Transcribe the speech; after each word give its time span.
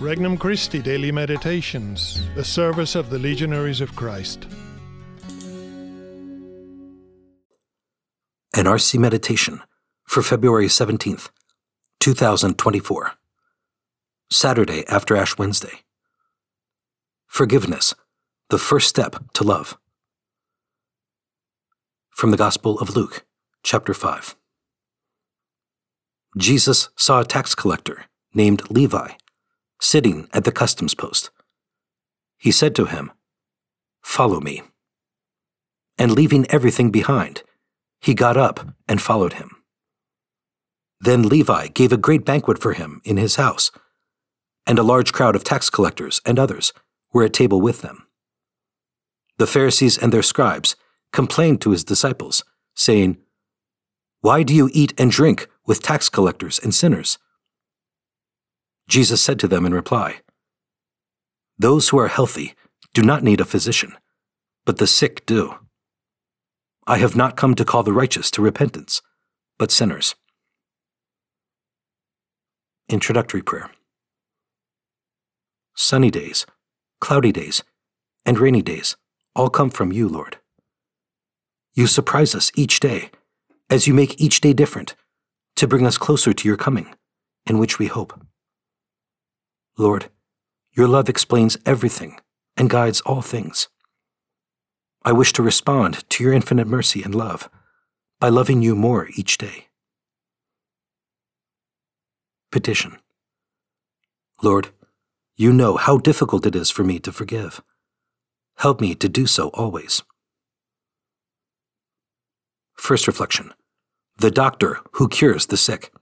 Regnum 0.00 0.38
Christi 0.38 0.80
Daily 0.80 1.10
Meditations, 1.10 2.22
the 2.36 2.44
service 2.44 2.94
of 2.94 3.10
the 3.10 3.18
Legionaries 3.18 3.80
of 3.80 3.96
Christ. 3.96 4.46
An 8.54 8.66
RC 8.66 8.96
Meditation 9.00 9.60
for 10.04 10.22
February 10.22 10.68
17th, 10.68 11.30
2024. 11.98 13.14
Saturday 14.30 14.86
after 14.86 15.16
Ash 15.16 15.36
Wednesday. 15.36 15.82
Forgiveness, 17.26 17.92
the 18.50 18.58
first 18.58 18.86
step 18.86 19.16
to 19.32 19.42
love. 19.42 19.76
From 22.10 22.30
the 22.30 22.36
Gospel 22.36 22.78
of 22.78 22.94
Luke, 22.94 23.26
chapter 23.64 23.94
5. 23.94 24.36
Jesus 26.36 26.88
saw 26.94 27.22
a 27.22 27.24
tax 27.24 27.56
collector 27.56 28.04
named 28.32 28.62
Levi 28.70 29.14
sitting 29.80 30.28
at 30.32 30.44
the 30.44 30.52
customs 30.52 30.94
post. 30.94 31.30
He 32.38 32.50
said 32.50 32.74
to 32.76 32.86
him, 32.86 33.12
Follow 34.02 34.40
me. 34.40 34.62
And 35.98 36.12
leaving 36.12 36.46
everything 36.50 36.90
behind, 36.90 37.42
he 38.00 38.14
got 38.14 38.36
up 38.36 38.74
and 38.88 39.02
followed 39.02 39.34
him. 39.34 39.56
Then 41.00 41.28
Levi 41.28 41.68
gave 41.68 41.92
a 41.92 41.96
great 41.96 42.24
banquet 42.24 42.60
for 42.60 42.72
him 42.72 43.00
in 43.04 43.16
his 43.16 43.36
house, 43.36 43.70
and 44.66 44.78
a 44.78 44.82
large 44.82 45.12
crowd 45.12 45.36
of 45.36 45.44
tax 45.44 45.70
collectors 45.70 46.20
and 46.24 46.38
others 46.38 46.72
were 47.12 47.24
at 47.24 47.32
table 47.32 47.60
with 47.60 47.82
them. 47.82 48.06
The 49.38 49.46
Pharisees 49.46 49.96
and 49.96 50.12
their 50.12 50.22
scribes 50.22 50.76
complained 51.12 51.60
to 51.62 51.70
his 51.70 51.84
disciples, 51.84 52.44
saying, 52.74 53.18
Why 54.20 54.42
do 54.42 54.54
you 54.54 54.68
eat 54.72 54.92
and 54.98 55.10
drink 55.10 55.48
with 55.66 55.82
tax 55.82 56.08
collectors 56.08 56.58
and 56.58 56.74
sinners? 56.74 57.18
Jesus 58.88 59.20
said 59.20 59.38
to 59.40 59.48
them 59.48 59.66
in 59.66 59.74
reply, 59.74 60.20
Those 61.58 61.90
who 61.90 61.98
are 61.98 62.08
healthy 62.08 62.54
do 62.94 63.02
not 63.02 63.22
need 63.22 63.40
a 63.40 63.44
physician, 63.44 63.94
but 64.64 64.78
the 64.78 64.86
sick 64.86 65.26
do. 65.26 65.54
I 66.86 66.96
have 66.96 67.14
not 67.14 67.36
come 67.36 67.54
to 67.56 67.66
call 67.66 67.82
the 67.82 67.92
righteous 67.92 68.30
to 68.32 68.42
repentance, 68.42 69.02
but 69.58 69.70
sinners. 69.70 70.14
Introductory 72.88 73.42
Prayer 73.42 73.70
Sunny 75.76 76.10
days, 76.10 76.46
cloudy 76.98 77.30
days, 77.30 77.62
and 78.24 78.38
rainy 78.38 78.62
days 78.62 78.96
all 79.36 79.50
come 79.50 79.68
from 79.68 79.92
you, 79.92 80.08
Lord. 80.08 80.38
You 81.74 81.86
surprise 81.86 82.34
us 82.34 82.50
each 82.56 82.80
day, 82.80 83.10
as 83.68 83.86
you 83.86 83.92
make 83.92 84.18
each 84.18 84.40
day 84.40 84.54
different, 84.54 84.96
to 85.56 85.68
bring 85.68 85.86
us 85.86 85.98
closer 85.98 86.32
to 86.32 86.48
your 86.48 86.56
coming, 86.56 86.94
in 87.46 87.58
which 87.58 87.78
we 87.78 87.86
hope. 87.86 88.18
Lord, 89.78 90.10
your 90.72 90.88
love 90.88 91.08
explains 91.08 91.56
everything 91.64 92.18
and 92.56 92.68
guides 92.68 93.00
all 93.02 93.22
things. 93.22 93.68
I 95.04 95.12
wish 95.12 95.32
to 95.34 95.42
respond 95.42 96.04
to 96.10 96.24
your 96.24 96.32
infinite 96.32 96.66
mercy 96.66 97.02
and 97.04 97.14
love 97.14 97.48
by 98.18 98.28
loving 98.28 98.60
you 98.60 98.74
more 98.74 99.08
each 99.14 99.38
day. 99.38 99.68
Petition 102.50 102.98
Lord, 104.42 104.70
you 105.36 105.52
know 105.52 105.76
how 105.76 105.98
difficult 105.98 106.44
it 106.44 106.56
is 106.56 106.70
for 106.70 106.82
me 106.82 106.98
to 106.98 107.12
forgive. 107.12 107.62
Help 108.56 108.80
me 108.80 108.96
to 108.96 109.08
do 109.08 109.26
so 109.26 109.48
always. 109.50 110.02
First 112.74 113.06
reflection 113.06 113.54
The 114.16 114.32
doctor 114.32 114.80
who 114.92 115.08
cures 115.08 115.46
the 115.46 115.56
sick. 115.56 115.92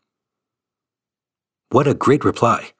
What 1.69 1.86
a 1.86 1.92
great 1.92 2.24
reply! 2.24 2.72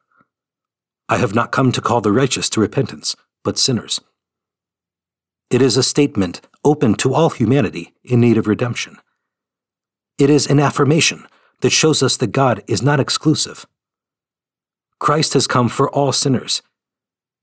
I 1.09 1.19
have 1.19 1.35
not 1.35 1.53
come 1.53 1.73
to 1.73 1.81
call 1.81 2.01
the 2.01 2.13
righteous 2.13 2.51
to 2.51 2.61
repentance, 2.61 3.15
but 3.45 3.59
sinners. 3.59 4.01
It 5.51 5.63
is 5.63 5.77
a 5.77 5.83
statement 5.83 6.41
open 6.65 6.95
to 6.97 7.15
all 7.15 7.31
humanity 7.31 7.95
in 8.03 8.21
need 8.21 8.37
of 8.37 8.49
redemption. 8.49 8.99
It 10.19 10.31
is 10.31 10.49
an 10.49 10.59
affirmation 10.59 11.27
that 11.61 11.71
shows 11.71 12.03
us 12.03 12.17
that 12.17 12.33
God 12.33 12.63
is 12.67 12.83
not 12.83 12.99
exclusive. 12.99 13.67
Christ 14.99 15.35
has 15.35 15.47
come 15.47 15.69
for 15.69 15.89
all 15.91 16.11
sinners, 16.13 16.63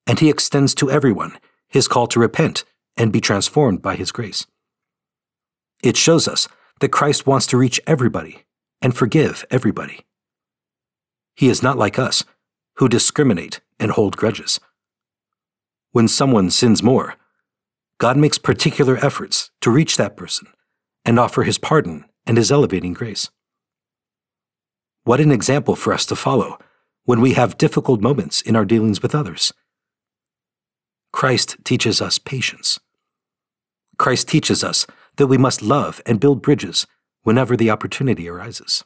and 0.06 0.20
he 0.20 0.30
extends 0.30 0.76
to 0.76 0.92
everyone 0.92 1.38
his 1.70 1.88
call 1.88 2.08
to 2.08 2.20
repent 2.20 2.66
and 2.98 3.14
be 3.14 3.22
transformed 3.22 3.82
by 3.82 3.96
his 3.96 4.12
grace. 4.12 4.46
It 5.82 5.98
shows 5.98 6.28
us 6.28 6.48
that 6.80 6.90
Christ 6.90 7.26
wants 7.26 7.48
to 7.48 7.58
reach 7.58 7.80
everybody 7.88 8.44
and 8.82 8.96
forgive 8.96 9.46
everybody. 9.50 10.02
He 11.36 11.48
is 11.48 11.64
not 11.64 11.78
like 11.78 11.98
us, 11.98 12.24
who 12.76 12.90
discriminate 12.90 13.62
and 13.80 13.92
hold 13.92 14.18
grudges. 14.18 14.60
When 15.92 16.08
someone 16.08 16.50
sins 16.50 16.82
more, 16.82 17.16
God 18.00 18.18
makes 18.18 18.38
particular 18.38 18.98
efforts 18.98 19.52
to 19.62 19.72
reach 19.72 19.98
that 19.98 20.18
person 20.18 20.48
and 21.06 21.20
offer 21.20 21.44
his 21.44 21.58
pardon 21.58 22.06
and 22.26 22.38
his 22.38 22.52
elevating 22.52 22.94
grace. 22.94 23.30
What 25.04 25.20
an 25.20 25.32
example 25.32 25.76
for 25.76 25.94
us 25.94 26.06
to 26.08 26.16
follow 26.16 26.58
when 27.06 27.22
we 27.22 27.34
have 27.34 27.58
difficult 27.58 28.02
moments 28.02 28.42
in 28.42 28.56
our 28.56 28.66
dealings 28.66 29.02
with 29.02 29.14
others. 29.14 29.54
Christ 31.12 31.58
teaches 31.64 32.02
us 32.02 32.18
patience. 32.18 32.80
Christ 33.98 34.28
teaches 34.28 34.64
us 34.64 34.88
that 35.18 35.28
we 35.28 35.38
must 35.38 35.62
love 35.62 36.02
and 36.06 36.20
build 36.20 36.42
bridges 36.42 36.88
whenever 37.22 37.56
the 37.56 37.70
opportunity 37.70 38.28
arises. 38.28 38.84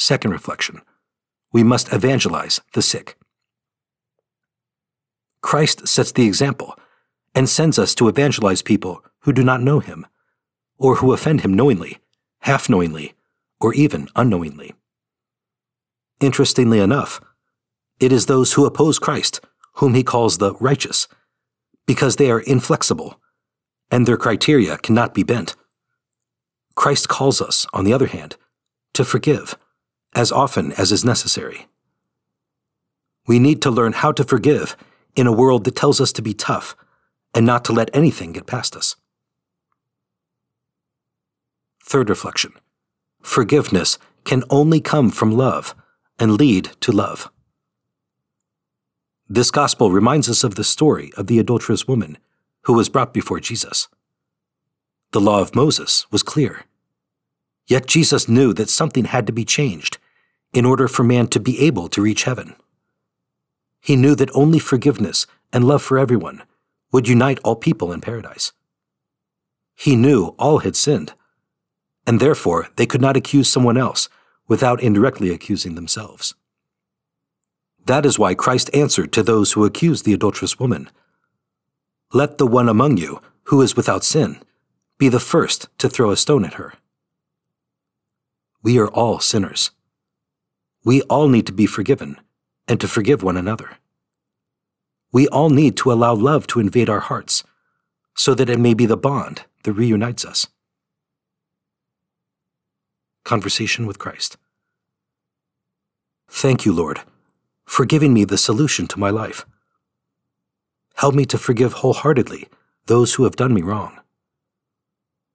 Second 0.00 0.30
reflection 0.30 0.80
we 1.52 1.64
must 1.64 1.92
evangelize 1.92 2.60
the 2.72 2.82
sick. 2.82 3.18
Christ 5.42 5.88
sets 5.88 6.12
the 6.12 6.24
example 6.24 6.78
and 7.34 7.48
sends 7.48 7.80
us 7.80 7.96
to 7.96 8.06
evangelize 8.06 8.62
people 8.62 9.02
who 9.20 9.32
do 9.32 9.42
not 9.42 9.60
know 9.60 9.80
him, 9.80 10.06
or 10.78 10.96
who 10.96 11.12
offend 11.12 11.40
him 11.40 11.52
knowingly, 11.52 11.98
half 12.42 12.68
knowingly, 12.68 13.14
or 13.60 13.74
even 13.74 14.08
unknowingly. 14.14 14.72
Interestingly 16.20 16.78
enough, 16.78 17.20
it 17.98 18.12
is 18.12 18.26
those 18.26 18.52
who 18.52 18.66
oppose 18.66 19.00
Christ 19.00 19.40
whom 19.74 19.94
he 19.94 20.04
calls 20.04 20.38
the 20.38 20.54
righteous, 20.60 21.08
because 21.86 22.16
they 22.16 22.30
are 22.30 22.40
inflexible, 22.40 23.20
and 23.90 24.06
their 24.06 24.16
criteria 24.16 24.78
cannot 24.78 25.12
be 25.12 25.24
bent. 25.24 25.56
Christ 26.76 27.08
calls 27.08 27.42
us, 27.42 27.66
on 27.72 27.84
the 27.84 27.92
other 27.92 28.06
hand, 28.06 28.36
to 28.94 29.04
forgive 29.04 29.56
as 30.14 30.32
often 30.32 30.72
as 30.72 30.92
is 30.92 31.04
necessary. 31.04 31.66
We 33.26 33.38
need 33.38 33.60
to 33.62 33.70
learn 33.70 33.92
how 33.92 34.12
to 34.12 34.24
forgive 34.24 34.76
in 35.14 35.26
a 35.26 35.32
world 35.32 35.64
that 35.64 35.76
tells 35.76 36.00
us 36.00 36.12
to 36.12 36.22
be 36.22 36.34
tough 36.34 36.76
and 37.34 37.44
not 37.44 37.64
to 37.66 37.72
let 37.72 37.94
anything 37.94 38.32
get 38.32 38.46
past 38.46 38.74
us. 38.74 38.96
Third 41.84 42.08
reflection 42.08 42.52
Forgiveness 43.22 43.98
can 44.24 44.44
only 44.50 44.80
come 44.80 45.10
from 45.10 45.36
love 45.36 45.74
and 46.18 46.36
lead 46.36 46.66
to 46.80 46.92
love. 46.92 47.30
This 49.28 49.50
gospel 49.50 49.90
reminds 49.90 50.28
us 50.28 50.42
of 50.42 50.54
the 50.54 50.64
story 50.64 51.12
of 51.16 51.26
the 51.26 51.38
adulterous 51.38 51.86
woman 51.86 52.18
who 52.62 52.72
was 52.72 52.88
brought 52.88 53.12
before 53.12 53.40
Jesus. 53.40 53.88
The 55.12 55.20
law 55.20 55.40
of 55.40 55.54
Moses 55.54 56.06
was 56.10 56.22
clear. 56.22 56.64
Yet 57.68 57.86
Jesus 57.86 58.28
knew 58.28 58.54
that 58.54 58.70
something 58.70 59.04
had 59.04 59.26
to 59.26 59.32
be 59.32 59.44
changed 59.44 59.98
in 60.54 60.64
order 60.64 60.88
for 60.88 61.04
man 61.04 61.28
to 61.28 61.38
be 61.38 61.60
able 61.60 61.88
to 61.90 62.02
reach 62.02 62.24
heaven. 62.24 62.56
He 63.80 63.94
knew 63.94 64.14
that 64.14 64.34
only 64.34 64.58
forgiveness 64.58 65.26
and 65.52 65.64
love 65.64 65.82
for 65.82 65.98
everyone 65.98 66.42
would 66.90 67.06
unite 67.06 67.38
all 67.44 67.56
people 67.56 67.92
in 67.92 68.00
paradise. 68.00 68.52
He 69.76 69.94
knew 69.94 70.34
all 70.38 70.60
had 70.60 70.74
sinned, 70.74 71.12
and 72.06 72.18
therefore 72.18 72.68
they 72.76 72.86
could 72.86 73.02
not 73.02 73.18
accuse 73.18 73.52
someone 73.52 73.76
else 73.76 74.08
without 74.48 74.82
indirectly 74.82 75.30
accusing 75.30 75.74
themselves. 75.74 76.34
That 77.84 78.06
is 78.06 78.18
why 78.18 78.34
Christ 78.34 78.70
answered 78.72 79.12
to 79.12 79.22
those 79.22 79.52
who 79.52 79.64
accused 79.64 80.04
the 80.06 80.14
adulterous 80.14 80.58
woman 80.58 80.90
Let 82.14 82.38
the 82.38 82.46
one 82.46 82.68
among 82.68 82.96
you 82.96 83.20
who 83.44 83.60
is 83.60 83.76
without 83.76 84.04
sin 84.04 84.40
be 84.96 85.10
the 85.10 85.20
first 85.20 85.68
to 85.78 85.88
throw 85.88 86.10
a 86.10 86.16
stone 86.16 86.44
at 86.44 86.54
her. 86.54 86.72
We 88.62 88.78
are 88.78 88.88
all 88.88 89.20
sinners. 89.20 89.70
We 90.84 91.02
all 91.02 91.28
need 91.28 91.46
to 91.46 91.52
be 91.52 91.66
forgiven 91.66 92.18
and 92.66 92.80
to 92.80 92.88
forgive 92.88 93.22
one 93.22 93.36
another. 93.36 93.78
We 95.12 95.28
all 95.28 95.50
need 95.50 95.76
to 95.78 95.92
allow 95.92 96.14
love 96.14 96.46
to 96.48 96.60
invade 96.60 96.90
our 96.90 97.00
hearts 97.00 97.44
so 98.14 98.34
that 98.34 98.50
it 98.50 98.58
may 98.58 98.74
be 98.74 98.86
the 98.86 98.96
bond 98.96 99.42
that 99.62 99.72
reunites 99.72 100.24
us. 100.24 100.46
Conversation 103.24 103.86
with 103.86 103.98
Christ. 103.98 104.36
Thank 106.28 106.66
you, 106.66 106.72
Lord, 106.72 107.00
for 107.64 107.84
giving 107.84 108.12
me 108.12 108.24
the 108.24 108.38
solution 108.38 108.86
to 108.88 108.98
my 108.98 109.10
life. 109.10 109.46
Help 110.96 111.14
me 111.14 111.24
to 111.26 111.38
forgive 111.38 111.74
wholeheartedly 111.74 112.48
those 112.86 113.14
who 113.14 113.24
have 113.24 113.36
done 113.36 113.54
me 113.54 113.62
wrong. 113.62 114.00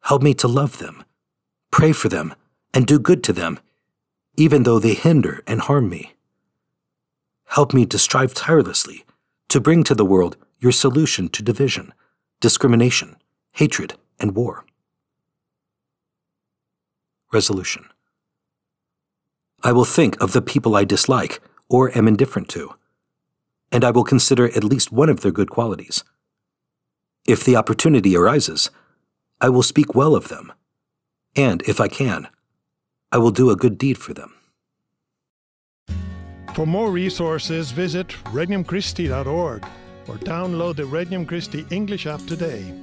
Help 0.02 0.22
me 0.22 0.34
to 0.34 0.48
love 0.48 0.80
them, 0.80 1.04
pray 1.72 1.94
for 1.94 2.10
them, 2.10 2.34
and 2.74 2.88
do 2.88 3.00
good 3.00 3.24
to 3.24 3.34
them, 3.34 3.60
even 4.38 4.64
though 4.64 4.80
they 4.80 4.94
hinder 4.96 5.44
and 5.48 5.62
harm 5.62 5.90
me. 5.90 6.14
help 7.46 7.74
me 7.74 7.86
to 7.86 8.00
strive 8.00 8.34
tirelessly 8.34 9.06
to 9.50 9.62
bring 9.62 9.84
to 9.84 9.96
the 9.96 10.06
world 10.06 10.38
your 10.60 10.72
solution 10.72 11.30
to 11.30 11.44
division, 11.44 11.94
discrimination, 12.42 13.16
hatred, 13.54 13.94
and 14.20 14.36
war. 14.36 14.66
Resolution 17.32 17.86
I 19.64 19.72
will 19.72 19.86
think 19.86 20.20
of 20.22 20.34
the 20.34 20.42
people 20.42 20.76
I 20.76 20.84
dislike 20.84 21.42
or 21.70 21.96
am 21.98 22.08
indifferent 22.08 22.50
to, 22.50 22.76
and 23.72 23.84
I 23.84 23.92
will 23.92 24.04
consider 24.04 24.48
at 24.48 24.64
least 24.64 24.92
one 24.92 25.10
of 25.10 25.22
their 25.22 25.32
good 25.32 25.50
qualities. 25.50 26.04
If 27.28 27.44
the 27.46 27.56
opportunity 27.56 28.18
arises, 28.18 28.72
I 29.42 29.50
will 29.50 29.64
speak 29.64 29.96
well 29.96 30.16
of 30.16 30.30
them, 30.30 30.52
and 31.36 31.62
if 31.64 31.80
I 31.80 31.88
can, 31.88 32.28
I 33.14 33.20
will 33.20 33.32
do 33.32 33.52
a 33.52 33.56
good 33.56 33.78
deed 33.78 33.98
for 34.00 34.16
them. 34.16 34.34
For 36.56 36.66
more 36.66 36.92
resources, 36.92 37.70
visit 37.70 38.08
regnumchristi.org 38.34 39.64
or 40.08 40.16
download 40.16 40.76
the 40.78 40.84
Regnum 40.84 41.28
Christi 41.28 41.64
English 41.70 42.08
app 42.08 42.26
today. 42.26 42.74